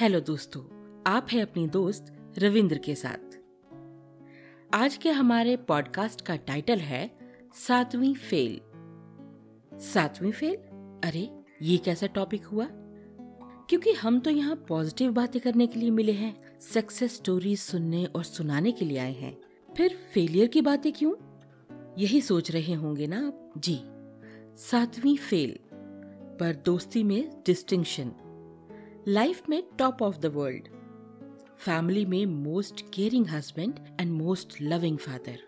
[0.00, 0.62] Hello दोस्तों,
[1.06, 3.38] आप हैं अपनी दोस्त रविंद्र के साथ।
[4.74, 7.18] आज के हमारे पॉडकास्ट का टाइटल है
[7.54, 8.60] सातवीं फेल।
[9.78, 10.54] सातवीं फेल?
[11.04, 12.68] अरे, ये कैसा टॉपिक हुआ?
[13.68, 18.24] क्योंकि हम तो यहाँ पॉजिटिव बातें करने के लिए मिले हैं, सक्सेस स्टोरी सुनने और
[18.24, 19.38] सुनाने के लिए आए हैं।
[19.76, 21.14] फिर फेलियर की बातें क्यों?
[21.98, 23.52] यही सोच रहे होंगे ना आप?
[23.58, 23.80] जी,
[24.56, 25.58] सातवीं फेल।
[26.40, 28.12] पर दोस्ती में डिस्टिंक्शन
[29.08, 30.68] लाइफ में top of the world
[31.56, 35.38] family में most caring husband and most loving father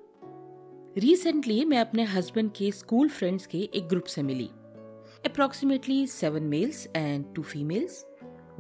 [0.99, 4.47] recently मैं अपने हस्बैंड के स्कूल फ्रेंड्स के एक ग्रुप से मिली।
[5.27, 8.05] Approximately seven males and two females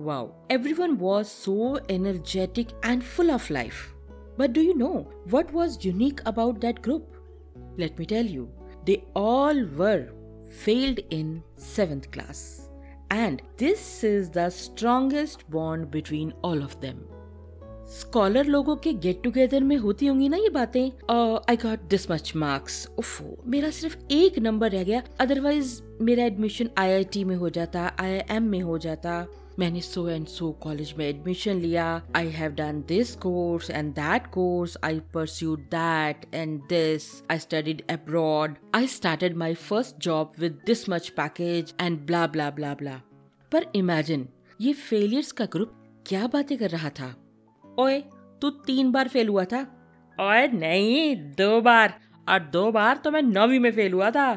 [0.01, 3.95] wow everyone was so energetic and full of life
[4.39, 8.48] but do you know what was unique about that group let me tell you
[8.84, 10.19] they all were
[10.67, 12.68] failed in 7th class.
[13.11, 16.98] And this is the strongest bond between all of them.
[17.91, 20.91] Scholar लोगों के get together में होती होंगी ना ये बातें।
[21.51, 26.70] I got this much marks ओफो मेरा सिर्फ़ एक नंबर रह गया। अदरवाइज़ मेरा एडमिशन
[26.79, 29.27] आईआईटी में हो जाता आईआईएम में हो जाता।
[29.59, 34.27] मैंने सो एंड सो कॉलेज में एडमिशन लिया। I have done this course and that
[34.27, 40.59] course I pursued that and this I studied abroad I started my first job with
[40.67, 43.01] this much package and blah blah blah blah
[43.53, 44.29] पर imagine
[44.61, 45.75] ये failures का group
[46.06, 47.14] क्या बातें कर रहा था?
[47.64, 48.01] ओए,
[48.42, 49.61] तू तीन बार फेल हुआ था?
[50.19, 51.98] ओए, नहीं, दो बार।
[52.29, 54.31] और दो बार तो मैं नौवीं में फेल हुआ था।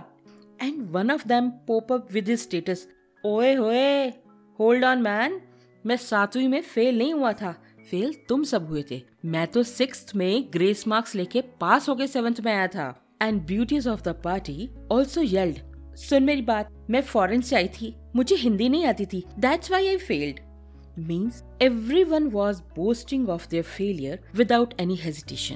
[0.62, 2.88] And one of them pop up with his status
[3.24, 4.14] ओए, होए।
[4.60, 5.42] होल्ड ऑन मैन
[5.86, 7.52] मैं सातवीं में फेल नहीं हुआ था।
[7.92, 12.42] फेल तुम सब हुए थे। मैं तो सिक्स में ग्रेस मार्क्स लेके पास होके सेवंथ
[12.46, 15.60] में आया था। And beauties of the party also yelled
[15.98, 19.88] सुन मेरी बात, मैं फॉरेन से आई थी। मुझे हिंदी नहीं आती थी। That's why
[19.88, 20.40] I failed
[21.00, 25.56] means every one was boasting of their failure without any hesitation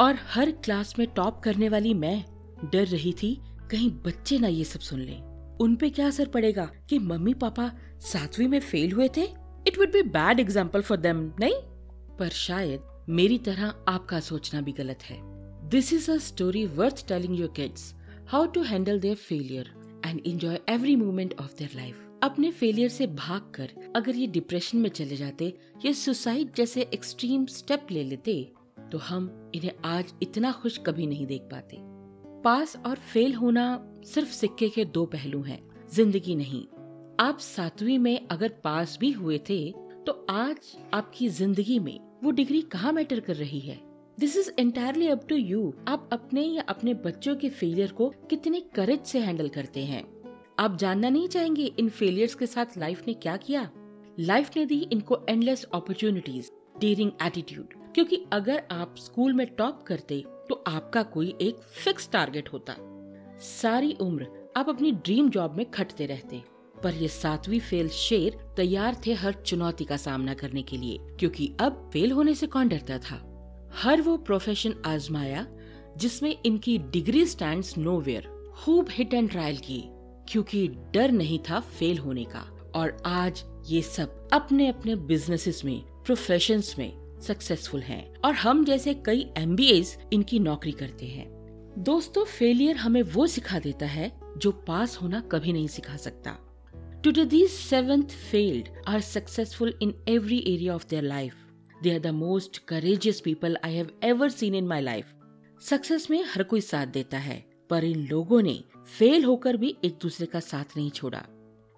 [0.00, 2.24] और हर क्लास में टॉप करने वाली मैं
[2.72, 3.38] डर रही थी,
[3.70, 7.70] कहीं बच्चे ना ये सब सुन लें। उन पे क्या असर पड़ेगा कि मम्मी पापा
[8.02, 9.24] सातवीं में फेल हुए थे?
[9.66, 11.54] It would be bad example for them नहीं?
[12.18, 15.18] पर शायद मेरी तरह आपका सोचना भी गलत है।
[15.70, 17.94] This is a story worth telling your kids
[18.28, 19.70] how to handle their failure
[20.06, 24.90] and enjoy every moment of their life अपने फेलियर से भागकर अगर ये डिप्रेशन में
[24.90, 25.52] चले जाते,
[25.84, 28.42] या सुसाइड जैसे एक्सट्रीम स्टेप ले लेते
[28.92, 31.76] तो हम इन्हें आज इतना खुश कभी नहीं देख पाते।
[32.44, 33.66] पास और फेल होना
[34.04, 35.58] सिर्फ़ सिक्के के दो पहलू हैं,
[35.94, 36.64] ज़िंदगी नहीं।
[37.20, 39.58] आप सातवीं में अगर पास भी हुए थे
[40.06, 43.78] तो आज आपकी ज़िंदगी में वो डिग्री कहाँ मैटर कर रही है?
[44.18, 48.60] This is entirely up to you आप अपने या अपने बच्चों के फेलियर को कितने
[48.74, 50.04] करेज से हैंडल करते हैं।
[50.58, 53.68] आप जानना नहीं चाहेंगे इन फेलियर्स के साथ लाइफ ने क्या किया?
[54.20, 56.50] लाइफ ने दी इनको एंडलेस अपॉर्चुनिटीज़
[56.80, 62.52] डेयरिंग एटीट्यूड क्योंकि अगर आप स्कूल में टॉप करते तो आपका कोई एक फिक्स टारगेट
[62.52, 62.76] होता।
[63.40, 66.42] सारी उम्र आप अपनी ड्रीम जॉब में खटते रहते,
[66.82, 71.52] पर ये सातवीं फेल शेर तैयार थे हर चुनौती का सामना करने के लिए, क्योंकि
[71.60, 73.20] अब फेल होने से कौन डरता था?
[73.74, 75.46] हर वो प्रोफेशन आजमाया,
[75.96, 79.82] जिसमें इनकी डिग्री स्टैंड नोवेयर खूब हिट एंड ट्रायल की
[80.28, 85.80] क्योंकि डर नहीं था फेल होने का। और आज ये सब अपने अपने बिजनेसेस में
[85.80, 89.56] प्रोफेशन में सक्सेसफुल हैं। और हम जैसे कई एम
[90.12, 91.43] इनकी नौकरी करते हैं।
[91.78, 96.36] दोस्तों फेलियर हमें वो सिखा देता है जो पास होना कभी नहीं सिखा सकता।
[97.02, 101.34] Today, these seventh failed are successful in every area of their life.
[101.82, 105.06] They are the most courageous people I have ever seen in my life.
[105.60, 108.64] Success में हर कोई साथ देता है पर इन लोगों ने
[108.98, 111.26] फेल होकर भी एक दूसरे का साथ नहीं छोड़ा।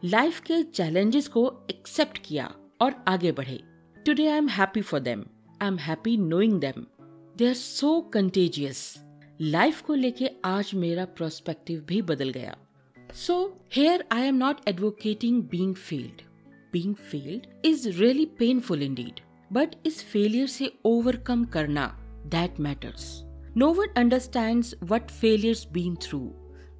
[0.05, 3.61] लाइफ के चैलेंजेस को एक्सेप्ट किया और आगे बढ़े।
[4.07, 5.25] Today I am happy for them
[5.63, 6.87] I am happy knowing them
[7.37, 9.06] they are so contagious
[9.41, 12.57] life को लेके आज मेरा प्रोस्पेक्टिव भी बदल गया।
[13.15, 16.23] So here I am not advocating being failed
[16.73, 19.21] being failed is really painful indeed
[19.53, 21.87] but इस failure से overcome करना
[22.27, 23.23] that matters
[23.57, 26.19] no one understand what failures been through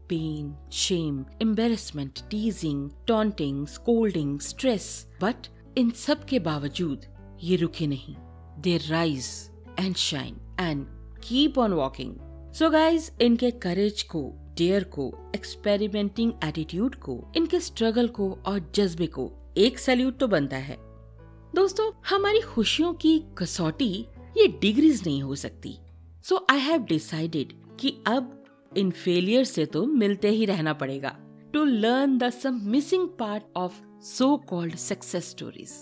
[0.09, 5.47] pain shame embarrassment teasing taunting scolding stress but
[5.79, 7.05] इन सब के बावजूद
[7.43, 8.15] ये रुके नहीं.
[8.63, 9.51] They rise
[9.81, 10.87] and shine and
[11.25, 12.15] keep on walking
[12.57, 14.21] so guys इनके करेज को
[14.57, 15.07] डेयर को
[15.37, 20.77] एक्सपेरिमेंटिंग एटीट्यूड को इनके स्ट्रगल को और जज्बे को एक सैल्यूट तो बनता है
[21.55, 23.89] दोस्तों हमारी खुशियों की कसौटी
[24.39, 25.77] ये डिग्रीज नहीं हो सकती
[26.25, 28.33] सो आई हैव डिसाइडेड कि अब
[28.77, 31.17] इन फेलियर से तो मिलते ही रहना पड़ेगा
[31.53, 35.77] to learn the some missing part of so called success stories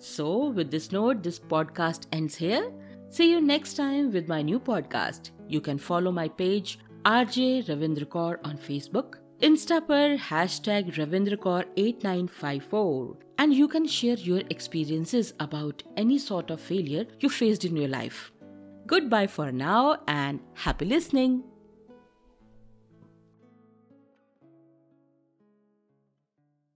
[0.00, 2.60] So, with this note, this podcast ends here.
[3.10, 5.30] See you next time with my new podcast.
[5.48, 11.64] You can follow my page RJ Ravindra Kaur on Facebook, Insta पर hashtag Ravindra Kaur
[11.76, 17.76] 8954 and you can share your experiences about any sort of failure you faced in
[17.76, 18.32] your life.
[18.86, 21.42] Goodbye for now and happy listening.